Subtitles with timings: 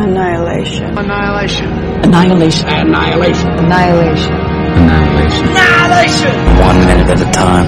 [0.00, 0.96] Annihilation.
[0.96, 1.66] Annihilation.
[2.04, 2.68] Annihilation.
[2.68, 3.48] Annihilation.
[3.48, 4.32] Annihilation.
[4.32, 5.48] Annihilation.
[5.48, 6.34] Annihilation!
[6.60, 7.66] One minute at a time.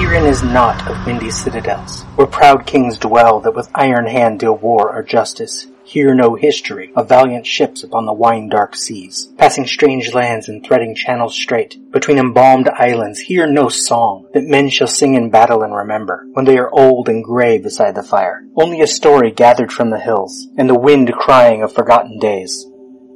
[0.00, 4.56] Herein is naught of windy citadels, where proud kings dwell that with iron hand deal
[4.56, 5.68] war or justice.
[5.92, 10.64] Hear no history of valiant ships upon the wine dark seas, passing strange lands and
[10.64, 15.62] threading channels straight, between embalmed islands, hear no song that men shall sing in battle
[15.62, 18.42] and remember, when they are old and grey beside the fire.
[18.56, 22.64] Only a story gathered from the hills, and the wind crying of forgotten days.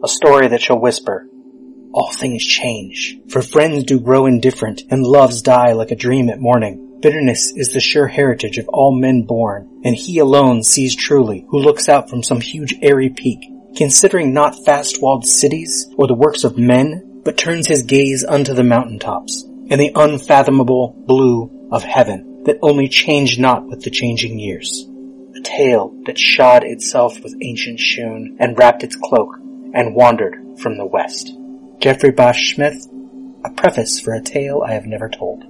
[0.04, 1.26] A story that shall whisper,
[1.94, 6.40] all things change, for friends do grow indifferent, and loves die like a dream at
[6.40, 6.85] morning.
[7.00, 11.58] Bitterness is the sure heritage of all men born, and he alone sees truly, who
[11.58, 13.40] looks out from some huge airy peak,
[13.76, 18.64] considering not fast-walled cities or the works of men, but turns his gaze unto the
[18.64, 24.38] mountain tops, and the unfathomable blue of heaven, that only changed not with the changing
[24.38, 24.88] years.
[25.36, 29.36] A tale that shod itself with ancient shoon, and wrapped its cloak,
[29.74, 31.30] and wandered from the west.
[31.78, 32.86] Geoffrey Bache Smith,
[33.44, 35.44] a preface for a tale I have never told.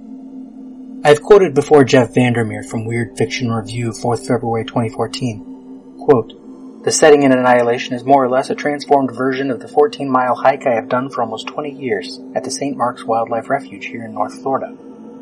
[1.03, 5.99] I have quoted before Jeff Vandermeer from Weird Fiction Review, 4th February 2014.
[5.99, 10.09] Quote, the setting in Annihilation is more or less a transformed version of the 14
[10.09, 12.75] mile hike I have done for almost 20 years at the St.
[12.75, 14.75] Mark's Wildlife Refuge here in North Florida.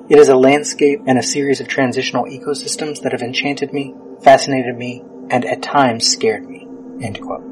[0.08, 4.78] It is a landscape and a series of transitional ecosystems that have enchanted me, fascinated
[4.78, 6.68] me, and at times scared me.
[7.02, 7.44] End quote.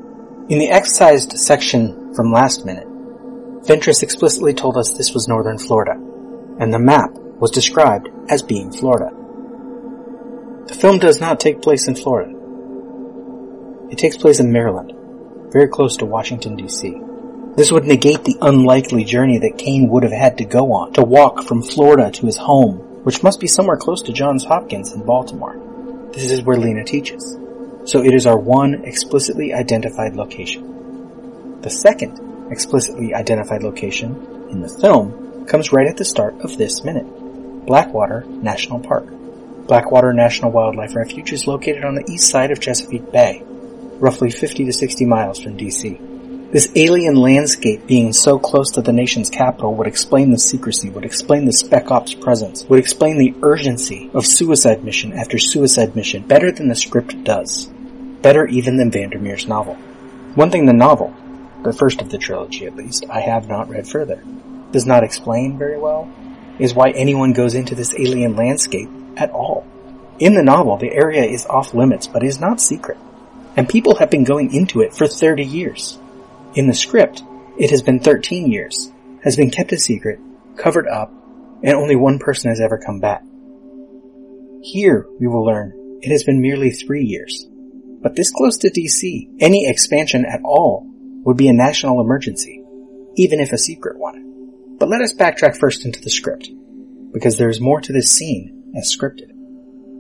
[0.50, 2.88] In the excised section from last minute,
[3.64, 5.94] Ventress explicitly told us this was northern Florida,
[6.60, 9.12] and the map was described as being Florida.
[10.68, 12.32] The film does not take place in Florida.
[13.92, 14.94] It takes place in Maryland,
[15.52, 17.56] very close to Washington DC.
[17.56, 21.04] This would negate the unlikely journey that Kane would have had to go on to
[21.04, 25.06] walk from Florida to his home, which must be somewhere close to Johns Hopkins in
[25.06, 26.10] Baltimore.
[26.14, 27.38] This is where Lena teaches.
[27.86, 31.60] So it is our one explicitly identified location.
[31.62, 36.84] The second explicitly identified location in the film comes right at the start of this
[36.84, 37.06] minute.
[37.66, 39.08] Blackwater National Park.
[39.68, 43.42] Blackwater National Wildlife Refuge is located on the east side of Chesapeake Bay,
[44.00, 46.52] roughly 50 to 60 miles from DC.
[46.52, 51.06] This alien landscape being so close to the nation's capital would explain the secrecy, would
[51.06, 56.28] explain the spec ops presence, would explain the urgency of suicide mission after suicide mission
[56.28, 57.68] better than the script does.
[58.22, 59.76] Better even than Vandermeer's novel.
[60.36, 61.16] One thing the novel,
[61.64, 64.22] the first of the trilogy at least, I have not read further,
[64.72, 66.12] does not explain very well
[66.60, 69.66] is why anyone goes into this alien landscape at all.
[70.20, 72.98] In the novel, the area is off limits, but is not secret,
[73.56, 75.98] and people have been going into it for 30 years.
[76.56, 77.24] In the script,
[77.58, 78.92] it has been 13 years,
[79.24, 80.20] has been kept a secret,
[80.56, 81.12] covered up,
[81.64, 83.24] and only one person has ever come back.
[84.62, 87.48] Here, we will learn, it has been merely three years.
[88.02, 90.86] But this close to DC, any expansion at all
[91.24, 92.62] would be a national emergency,
[93.16, 94.33] even if a secret one.
[94.84, 96.50] But let us backtrack first into the script,
[97.14, 99.32] because there is more to this scene as scripted.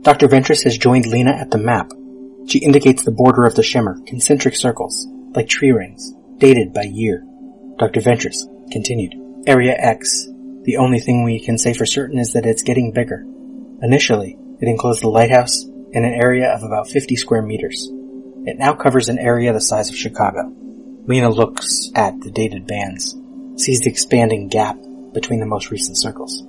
[0.01, 0.27] Dr.
[0.27, 1.89] Ventress has joined Lena at the map.
[2.49, 7.23] She indicates the border of the shimmer, concentric circles, like tree rings, dated by year.
[7.79, 8.01] Dr.
[8.01, 8.43] Ventress
[8.73, 9.13] continued.
[9.47, 10.25] Area X.
[10.63, 13.23] The only thing we can say for certain is that it's getting bigger.
[13.81, 17.87] Initially, it enclosed the lighthouse and an area of about 50 square meters.
[17.89, 20.53] It now covers an area the size of Chicago.
[21.05, 23.15] Lena looks at the dated bands,
[23.55, 24.77] sees the expanding gap
[25.13, 26.43] between the most recent circles.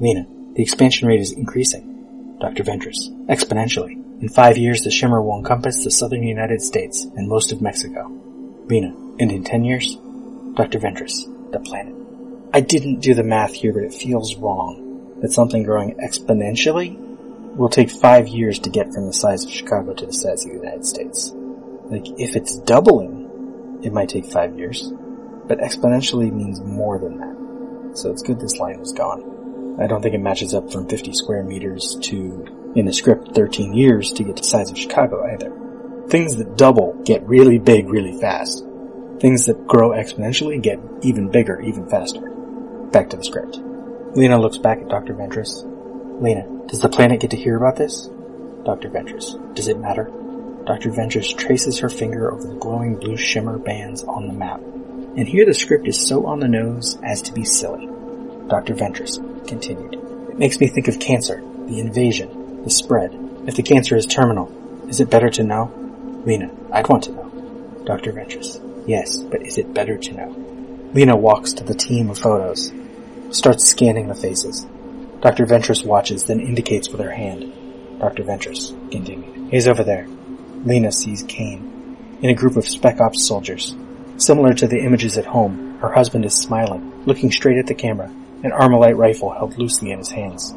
[0.00, 2.36] Lena, the expansion rate is increasing.
[2.40, 2.64] Dr.
[2.64, 3.92] Ventress, exponentially.
[4.20, 8.10] In five years, the shimmer will encompass the southern United States and most of Mexico.
[8.66, 9.96] Lena, and in ten years?
[10.54, 10.78] Dr.
[10.78, 11.94] Ventress, the planet.
[12.52, 15.18] I didn't do the math here, but it feels wrong.
[15.22, 16.98] That something growing exponentially
[17.56, 20.50] will take five years to get from the size of Chicago to the size of
[20.50, 21.32] the United States.
[21.84, 24.92] Like, if it's doubling, it might take five years.
[25.52, 27.98] But exponentially means more than that.
[27.98, 29.76] So it's good this line was gone.
[29.78, 33.74] I don't think it matches up from 50 square meters to, in the script, 13
[33.74, 35.52] years to get to the size of Chicago either.
[36.08, 38.64] Things that double get really big really fast.
[39.20, 42.30] Things that grow exponentially get even bigger even faster.
[42.90, 43.58] Back to the script.
[44.16, 45.12] Lena looks back at Dr.
[45.12, 45.68] Ventress.
[46.22, 48.08] Lena, does the planet get to hear about this?
[48.64, 48.88] Dr.
[48.88, 50.04] Ventress, does it matter?
[50.64, 50.88] Dr.
[50.92, 54.62] Ventress traces her finger over the glowing blue shimmer bands on the map.
[55.16, 57.86] And here the script is so on the nose as to be silly.
[58.48, 58.74] Dr.
[58.74, 59.94] Ventress continued.
[59.94, 63.12] It makes me think of cancer, the invasion, the spread.
[63.46, 64.50] If the cancer is terminal,
[64.88, 65.70] is it better to know?
[66.24, 67.28] Lena, I'd want to know.
[67.84, 68.12] Dr.
[68.12, 70.90] Ventress, yes, but is it better to know?
[70.94, 72.72] Lena walks to the team of photos,
[73.30, 74.66] starts scanning the faces.
[75.20, 75.44] Dr.
[75.46, 77.52] Ventress watches, then indicates with her hand.
[77.98, 78.24] Dr.
[78.24, 79.50] Ventress continued.
[79.50, 80.06] He's over there.
[80.64, 83.74] Lena sees Kane in a group of Spec Ops soldiers.
[84.16, 88.06] Similar to the images at home, her husband is smiling, looking straight at the camera,
[88.44, 90.54] an Armalite rifle held loosely in his hands.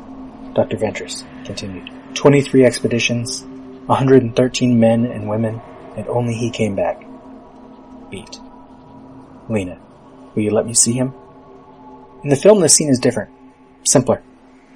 [0.54, 0.78] Dr.
[0.78, 1.90] Ventress continued.
[2.16, 3.44] 23 expeditions,
[3.88, 5.62] 113 men and women,
[5.96, 7.06] and only he came back.
[8.10, 8.40] Beat.
[9.50, 9.80] Lena,
[10.34, 11.14] will you let me see him?
[12.24, 13.32] In the film, the scene is different.
[13.84, 14.24] Simpler.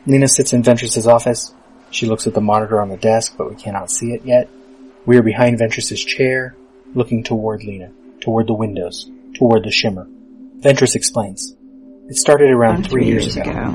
[0.05, 1.53] Lena sits in Ventress's office.
[1.91, 4.49] She looks at the monitor on the desk, but we cannot see it yet.
[5.05, 6.55] We are behind Ventress's chair,
[6.93, 7.91] looking toward Lena,
[8.21, 10.07] toward the windows, toward the shimmer.
[10.59, 11.55] Ventress explains.
[12.07, 13.51] It started around three, three years, years ago.
[13.51, 13.71] ago.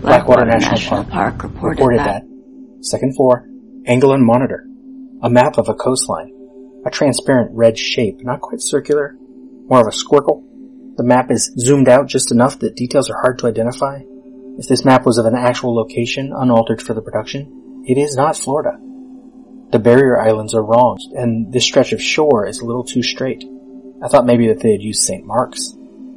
[0.00, 2.22] Blackwater National Park, reported, Reported that.
[2.24, 2.84] that.
[2.84, 3.46] Second floor,
[3.86, 4.66] angle and monitor.
[5.22, 6.32] A map of a coastline.
[6.84, 9.14] A transparent red shape, not quite circular,
[9.68, 10.42] more of a squircle.
[10.96, 14.00] The map is zoomed out just enough that details are hard to identify.
[14.58, 18.36] If this map was of an actual location, unaltered for the production, it is not
[18.36, 18.78] Florida.
[19.72, 23.42] The barrier islands are wrong, and this stretch of shore is a little too straight.
[24.02, 25.24] I thought maybe that they had used St.
[25.24, 25.72] Mark's,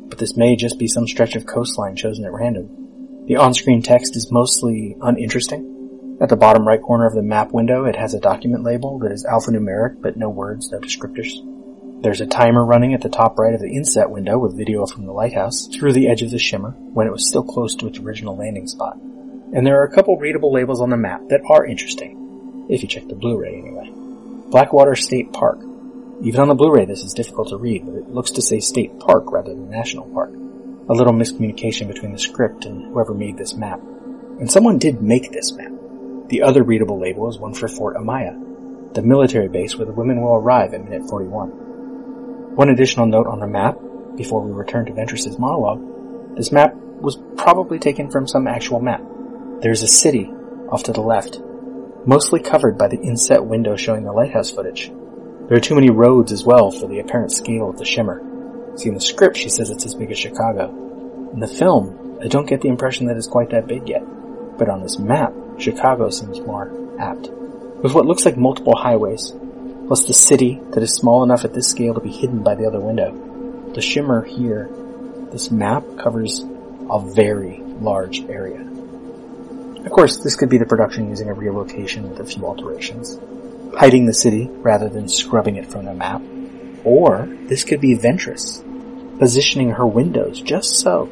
[0.09, 3.25] but this may just be some stretch of coastline chosen at random.
[3.27, 6.17] The on-screen text is mostly uninteresting.
[6.19, 9.13] At the bottom right corner of the map window, it has a document label that
[9.13, 11.31] is alphanumeric, but no words, no descriptors.
[12.03, 15.05] There's a timer running at the top right of the inset window with video from
[15.05, 17.99] the lighthouse through the edge of the shimmer when it was still close to its
[17.99, 18.97] original landing spot.
[19.53, 22.25] And there are a couple readable labels on the map that are interesting,
[22.69, 23.91] if you check the Blu-ray anyway.
[24.50, 25.59] Blackwater State Park.
[26.23, 29.00] Even on the Blu-ray this is difficult to read, but it looks to say State
[29.00, 30.31] Park rather than National Park.
[30.88, 33.79] A little miscommunication between the script and whoever made this map.
[34.39, 35.71] And someone did make this map.
[36.27, 40.21] The other readable label is one for Fort Amaya, the military base where the women
[40.21, 41.50] will arrive at minute 41.
[42.56, 43.77] One additional note on the map,
[44.15, 49.03] before we return to Ventress's monologue, this map was probably taken from some actual map.
[49.62, 50.31] There's a city
[50.69, 51.39] off to the left,
[52.05, 54.91] mostly covered by the inset window showing the lighthouse footage.
[55.47, 58.21] There are too many roads as well for the apparent scale of the shimmer.
[58.77, 60.69] See, in the script, she says it's as big as Chicago.
[61.33, 64.03] In the film, I don't get the impression that it's quite that big yet.
[64.57, 67.29] But on this map, Chicago seems more apt.
[67.29, 69.33] With what looks like multiple highways,
[69.87, 72.65] plus the city that is small enough at this scale to be hidden by the
[72.65, 74.69] other window, the shimmer here,
[75.31, 76.43] this map covers
[76.89, 78.75] a very large area.
[79.85, 83.19] Of course, this could be the production using a real location with a few alterations,
[83.77, 86.23] hiding the city rather than scrubbing it from the map.
[86.83, 88.63] Or this could be Ventress,
[89.19, 91.05] positioning her windows just so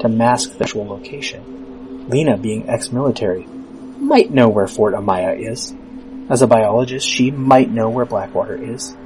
[0.00, 2.08] to mask the actual location.
[2.08, 5.74] Lena, being ex-military, might know where Fort Amaya is.
[6.30, 8.96] As a biologist, she might know where Blackwater is.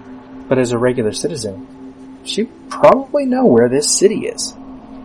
[0.49, 4.55] But as a regular citizen, she'd probably know where this city is.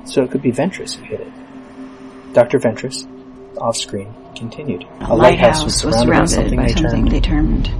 [0.05, 2.33] So it could be Ventress who hit it.
[2.33, 2.59] Dr.
[2.59, 3.07] Ventress,
[3.57, 4.87] off screen, continued.
[5.01, 7.71] A lighthouse was surrounded by something they termed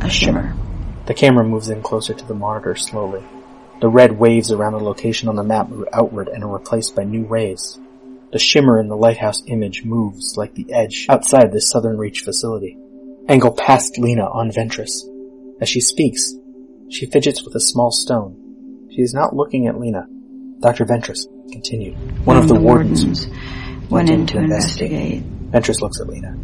[0.00, 0.54] a shimmer.
[1.06, 3.22] The camera moves in closer to the monitor slowly.
[3.80, 7.04] The red waves around the location on the map move outward and are replaced by
[7.04, 7.78] new rays.
[8.32, 12.76] The shimmer in the lighthouse image moves like the edge outside the Southern Reach facility.
[13.28, 15.02] Angle past Lena on Ventress.
[15.60, 16.32] As she speaks,
[16.88, 18.88] she fidgets with a small stone.
[18.90, 20.06] She is not looking at Lena.
[20.60, 20.84] Dr.
[20.84, 21.96] Ventress continued.
[22.24, 23.26] One of the, mm, wardens,
[23.90, 25.22] went in to investigate.
[25.50, 26.36] Ventress looks at Lena.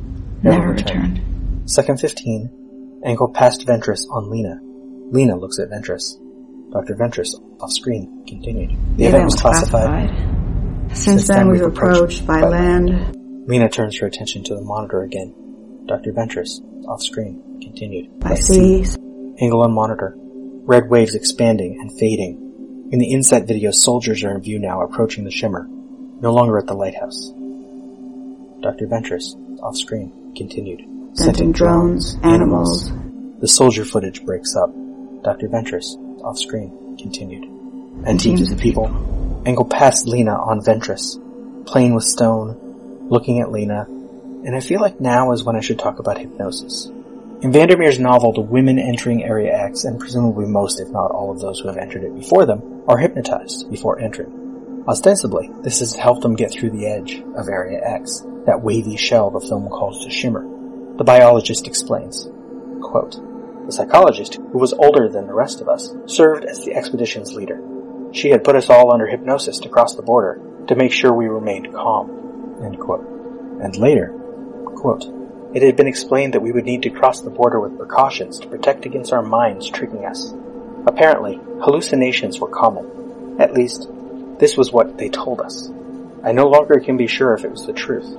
[0.42, 1.70] Never returned.
[1.70, 4.58] Second 15, angle past Ventress on Lena.
[5.12, 6.18] Lena looks at Ventress.
[6.72, 6.94] Dr.
[6.94, 8.70] Ventress, off screen, continued.
[8.96, 10.11] The, event was classified.
[10.96, 13.16] Since then, we've approached by land.
[13.46, 15.34] Lena turns her attention to the monitor again.
[15.87, 16.12] Dr.
[16.12, 18.18] Ventress, off screen, continued.
[18.20, 18.84] By sea.
[19.40, 20.14] Angle on monitor.
[20.16, 22.88] Red waves expanding and fading.
[22.92, 25.66] In the inset video, soldiers are in view now approaching the shimmer,
[26.23, 27.31] no longer at the lighthouse.
[28.62, 28.87] Dr.
[28.87, 30.83] Ventress, off screen, continued.
[31.14, 32.91] Scenting drones, animals.
[33.41, 34.71] The soldier footage breaks up.
[35.25, 35.49] Dr.
[35.49, 37.43] Ventress, off screen, continued.
[38.07, 38.87] And, teams, of people.
[39.45, 41.19] Angle past Lena on Ventress,
[41.67, 45.81] playing with stone, looking at Lena, and I feel like now is when I should
[45.81, 46.87] talk about hypnosis.
[46.87, 51.41] In Vandermeer's novel, the women entering Area X, and presumably most, if not all of
[51.41, 54.41] those who have entered it before them, are hypnotized before entering.
[54.86, 59.30] Ostensibly, this has helped them get through the edge of Area X, that wavy shell
[59.30, 60.42] the film calls the shimmer.
[60.96, 62.28] The biologist explains,
[62.82, 63.12] quote,
[63.66, 67.62] The psychologist, who was older than the rest of us, served as the expedition's leader.
[68.12, 71.28] She had put us all under hypnosis to cross the border to make sure we
[71.28, 72.10] remained calm.
[72.60, 74.08] And later,
[74.74, 75.04] quote,
[75.54, 78.48] It had been explained that we would need to cross the border with precautions to
[78.48, 80.34] protect against our minds tricking us.
[80.88, 83.36] Apparently, hallucinations were common.
[83.38, 83.88] At least,
[84.42, 85.70] this was what they told us.
[86.25, 88.11] I no longer can be sure if it was the truth.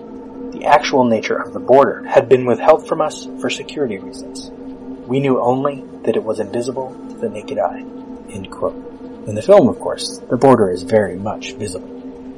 [0.54, 4.50] The actual nature of the border had been withheld from us for security reasons.
[5.06, 7.80] We knew only that it was invisible to the naked eye.
[8.30, 11.90] In the film, of course, the border is very much visible.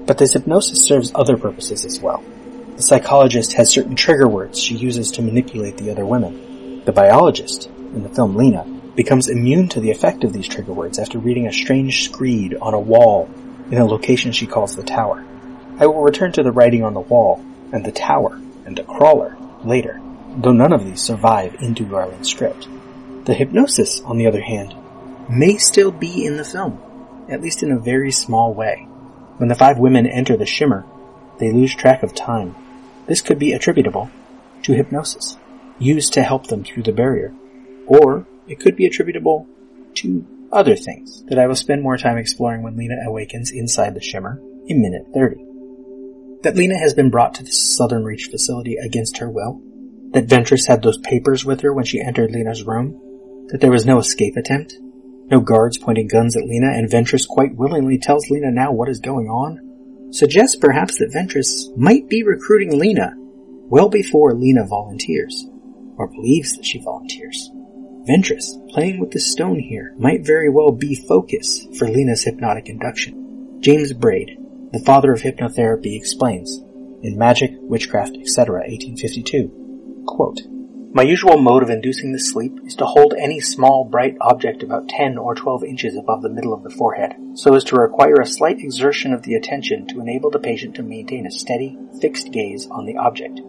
[0.07, 2.23] But this hypnosis serves other purposes as well.
[2.77, 6.83] The psychologist has certain trigger words she uses to manipulate the other women.
[6.85, 8.63] The biologist, in the film Lena,
[8.95, 12.73] becomes immune to the effect of these trigger words after reading a strange screed on
[12.73, 13.29] a wall
[13.71, 15.25] in a location she calls the tower.
[15.79, 19.37] I will return to the writing on the wall, and the tower, and the crawler
[19.63, 19.99] later,
[20.37, 22.67] though none of these survive into Garland's script.
[23.25, 24.75] The hypnosis, on the other hand,
[25.29, 26.79] may still be in the film,
[27.29, 28.87] at least in a very small way.
[29.37, 30.85] When the five women enter the shimmer,
[31.39, 32.55] they lose track of time.
[33.07, 34.09] This could be attributable
[34.63, 35.37] to hypnosis,
[35.79, 37.33] used to help them through the barrier,
[37.85, 39.47] or it could be attributable
[39.95, 44.01] to other things that I will spend more time exploring when Lena awakens inside the
[44.01, 45.35] shimmer in minute 30.
[46.43, 49.61] That Lena has been brought to the Southern Reach facility against her will,
[50.11, 53.85] that Ventress had those papers with her when she entered Lena's room, that there was
[53.85, 54.77] no escape attempt,
[55.29, 58.99] no guards pointing guns at Lena, and Ventress quite willingly tells Lena now what is
[58.99, 63.13] going on, suggests perhaps that Ventress might be recruiting Lena
[63.67, 65.45] well before Lena volunteers,
[65.97, 67.49] or believes that she volunteers.
[68.07, 73.59] Ventress, playing with the stone here, might very well be focus for Lena's hypnotic induction.
[73.61, 74.37] James Braid,
[74.71, 76.59] the father of hypnotherapy, explains,
[77.01, 80.41] in Magic, Witchcraft, etc., 1852, quote,
[80.93, 84.87] My usual mode of inducing the sleep is to hold any small, bright object about
[84.87, 88.27] 10 or 12 inches above the middle of the forehead, so as to require a
[88.27, 92.67] slight exertion of the attention to enable the patient to maintain a steady, fixed gaze
[92.67, 93.41] on the object,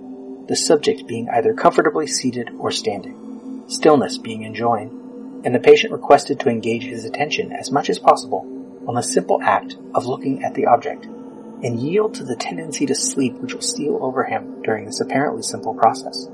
[0.49, 3.26] the subject being either comfortably seated or standing
[3.67, 8.47] stillness being enjoined, and the patient requested to engage his attention as much as possible
[8.87, 12.95] on the simple act of looking at the object, and yield to the tendency to
[12.95, 16.29] sleep which will steal over him during this apparently simple process.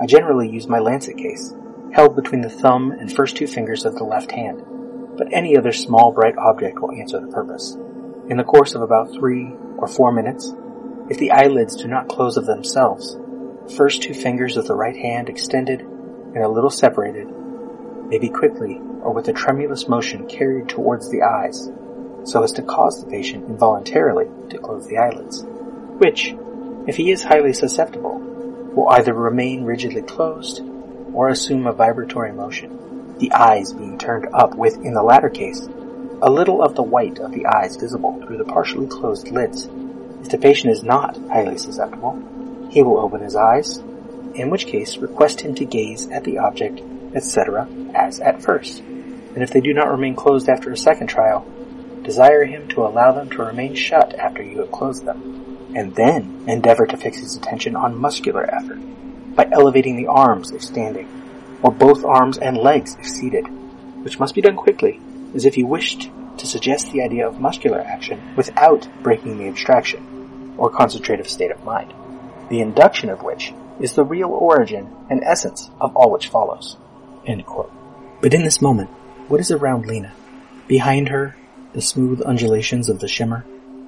[0.00, 1.54] I generally use my lancet case,
[1.92, 4.62] held between the thumb and first two fingers of the left hand,
[5.16, 7.76] but any other small bright object will answer the purpose.
[8.28, 10.52] In the course of about three or four minutes,
[11.08, 14.96] if the eyelids do not close of themselves, the first two fingers of the right
[14.96, 15.86] hand extended
[16.34, 17.28] and a little separated,
[18.08, 21.70] maybe quickly or with a tremulous motion carried towards the eyes,
[22.24, 25.44] so as to cause the patient involuntarily to close the eyelids,
[25.98, 26.34] which,
[26.86, 28.18] if he is highly susceptible,
[28.74, 30.62] will either remain rigidly closed
[31.12, 35.68] or assume a vibratory motion, the eyes being turned up with, in the latter case,
[36.22, 39.68] a little of the white of the eyes visible through the partially closed lids.
[40.22, 43.82] If the patient is not highly susceptible, he will open his eyes
[44.34, 46.80] in which case request him to gaze at the object,
[47.14, 48.80] etc., as at first.
[48.80, 51.46] And if they do not remain closed after a second trial,
[52.02, 56.44] desire him to allow them to remain shut after you have closed them, and then
[56.46, 58.78] endeavor to fix his attention on muscular effort
[59.34, 61.08] by elevating the arms if standing,
[61.62, 63.46] or both arms and legs if seated,
[64.04, 65.00] which must be done quickly,
[65.34, 70.54] as if he wished to suggest the idea of muscular action without breaking the abstraction
[70.56, 71.92] or concentrative state of mind,
[72.50, 76.76] the induction of which is the real origin and essence of all which follows.
[78.20, 78.90] But in this moment,
[79.28, 80.12] what is around Lena?
[80.68, 81.36] Behind her,
[81.72, 83.44] the smooth undulations of the shimmer.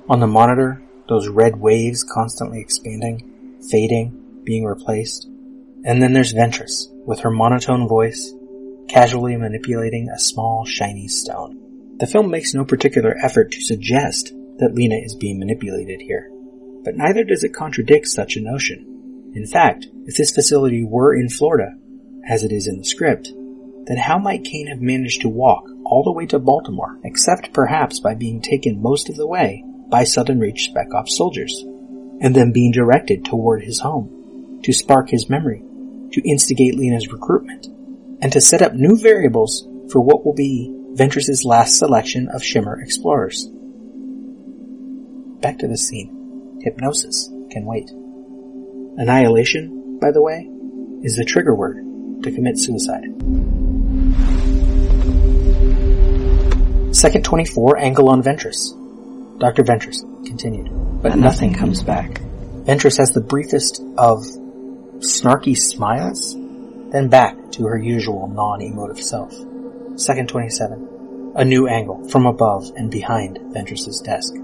[0.08, 5.26] On the monitor, those red waves constantly expanding, fading, being replaced.
[5.84, 8.32] And then there's Ventress, with her monotone voice,
[8.88, 11.96] casually manipulating a small, shiny stone.
[11.98, 16.30] The film makes no particular effort to suggest that Lena is being manipulated here,
[16.84, 18.95] but neither does it contradict such a notion.
[19.36, 21.74] In fact, if this facility were in Florida,
[22.26, 23.30] as it is in the script,
[23.84, 28.00] then how might Kane have managed to walk all the way to Baltimore, except perhaps
[28.00, 31.62] by being taken most of the way by Southern Reach Spec Ops soldiers,
[32.18, 35.62] and then being directed toward his home, to spark his memory,
[36.12, 37.66] to instigate Lena's recruitment,
[38.22, 42.80] and to set up new variables for what will be Ventress's last selection of Shimmer
[42.80, 43.50] explorers.
[45.42, 46.58] Back to the scene.
[46.62, 47.90] Hypnosis can wait.
[48.98, 50.48] Annihilation, by the way,
[51.02, 51.76] is the trigger word
[52.22, 53.04] to commit suicide.
[56.96, 58.72] Second 24, angle on Ventress.
[59.38, 59.64] Dr.
[59.64, 60.70] Ventress continued,
[61.02, 62.22] but, but nothing, nothing comes back.
[62.64, 64.24] Ventress has the briefest of
[65.00, 66.34] snarky smiles,
[66.90, 69.34] then back to her usual non-emotive self.
[69.96, 74.34] Second 27, a new angle from above and behind Ventress's desk.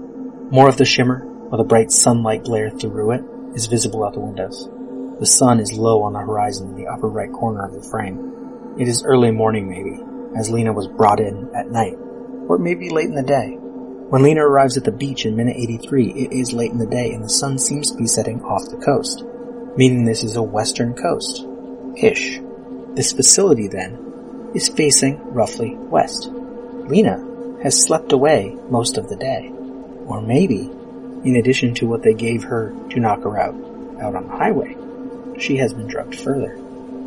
[0.51, 3.23] More of the shimmer, with a bright sunlight glare through it,
[3.55, 4.69] is visible out the windows.
[5.19, 8.75] The sun is low on the horizon in the upper right corner of the frame.
[8.79, 9.99] It is early morning maybe,
[10.37, 11.95] as Lena was brought in at night,
[12.47, 13.57] or it may be late in the day.
[14.09, 17.13] When Lena arrives at the beach in minute 83, it is late in the day
[17.13, 19.23] and the sun seems to be setting off the coast,
[19.77, 21.45] meaning this is a western coast.
[21.95, 22.39] Ish.
[22.95, 26.29] This facility, then, is facing roughly west.
[26.31, 27.17] Lena
[27.63, 29.51] has slept away most of the day.
[30.05, 30.69] Or maybe,
[31.23, 33.55] in addition to what they gave her to knock her out,
[34.01, 34.75] out on the highway,
[35.39, 36.59] she has been drugged further.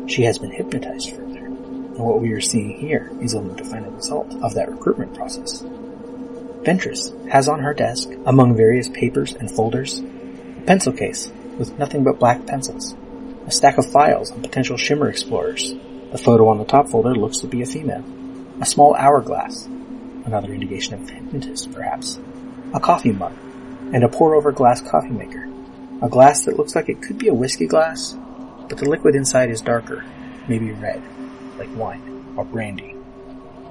[0.07, 1.45] She has been hypnotized further.
[1.45, 5.63] And what we are seeing here is only the final result of that recruitment process.
[6.63, 12.03] Ventress has on her desk, among various papers and folders, a pencil case with nothing
[12.03, 12.95] but black pencils,
[13.45, 15.73] a stack of files on potential shimmer explorers.
[16.11, 18.03] The photo on the top folder looks to be a female.
[18.61, 19.65] A small hourglass,
[20.25, 22.19] another indication of hypnotist perhaps,
[22.73, 23.33] a coffee mug,
[23.93, 25.47] and a pour-over glass coffee maker.
[26.01, 28.15] A glass that looks like it could be a whiskey glass,
[28.69, 30.05] but the liquid inside is darker,
[30.47, 31.01] maybe red,
[31.57, 32.95] like wine or brandy.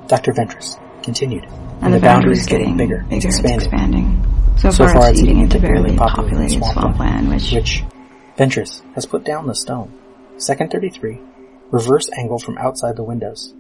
[0.09, 0.33] Dr.
[0.33, 3.05] Ventress continued, and, And the boundary is getting bigger.
[3.11, 4.25] It's expanding.
[4.57, 7.85] So, So far, far, it's eating into barely populated swampland, which, which
[8.37, 9.93] Ventress has put down the stone.
[10.39, 11.19] Second 33,
[11.71, 13.55] reverse angle from outside the windows.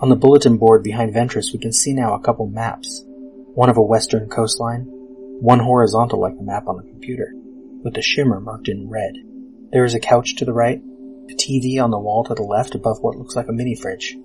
[0.00, 3.02] On the bulletin board behind Ventress, we can see now a couple maps.
[3.54, 4.90] One of a western coastline,
[5.42, 7.32] one horizontal like the map on the computer,
[7.82, 9.14] with the shimmer marked in red.
[9.72, 12.76] There is a couch to the right, a TV on the wall to the left
[12.76, 14.16] above what looks like a mini fridge.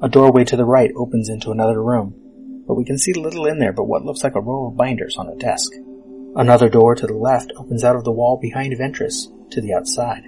[0.00, 2.14] A doorway to the right opens into another room,
[2.66, 5.18] but we can see little in there but what looks like a row of binders
[5.18, 5.72] on a desk.
[6.36, 10.24] Another door to the left opens out of the wall behind Ventress to the outside.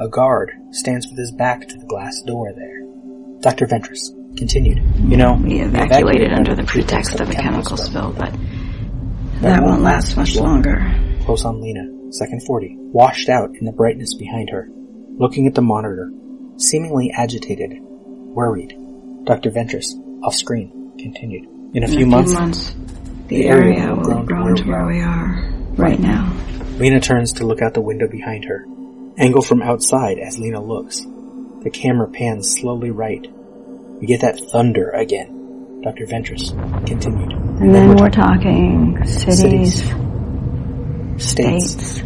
[0.00, 2.82] A guard stands with his back to the glass door there.
[3.40, 3.66] Dr.
[3.66, 4.82] Ventress continued.
[4.98, 8.34] You know, we evacuated under the pretext of a chemical spill, but
[9.40, 10.78] that won't last much longer.
[11.24, 14.68] Close on Lena, second 40, washed out in the brightness behind her,
[15.18, 16.10] looking at the monitor,
[16.56, 18.76] seemingly agitated, worried.
[19.24, 19.50] Dr.
[19.50, 21.44] Ventress, off screen, continued.
[21.74, 22.72] In a In few months,
[23.28, 26.34] the the area area will have grown to where we are right now.
[26.78, 28.64] Lena turns to look out the window behind her.
[29.18, 31.00] Angle from outside as Lena looks.
[31.62, 33.26] The camera pans slowly right.
[34.00, 35.80] We get that thunder again.
[35.82, 36.06] Dr.
[36.06, 36.50] Ventress
[36.86, 37.47] continued.
[37.60, 39.82] And then we're talking cities,
[41.16, 41.30] States.
[41.30, 41.98] states,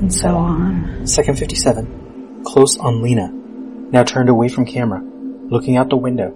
[0.00, 1.06] and so on.
[1.06, 2.42] Second 57.
[2.44, 3.30] Close on Lena.
[3.32, 5.02] Now turned away from camera.
[5.02, 6.34] Looking out the window.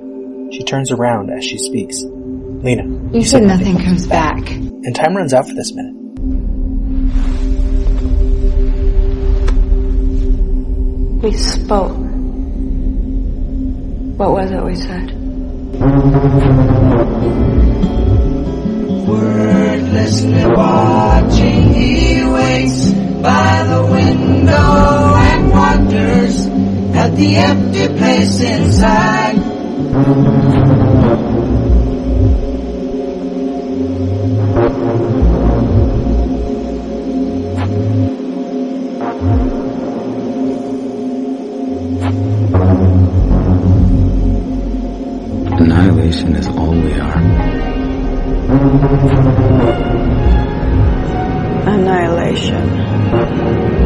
[0.51, 2.01] She turns around as she speaks.
[2.03, 2.85] Lena.
[3.13, 4.51] You said nothing comes back.
[4.51, 5.95] And time runs out for this minute.
[11.23, 11.97] We spoke.
[14.17, 15.11] What was it we said?
[19.15, 22.91] Wordlessly watching, he waits
[23.23, 26.47] by the window and wonders
[26.97, 30.45] at the empty place inside.
[45.61, 47.54] Annihilation is all we are.
[51.67, 53.84] Annihilation.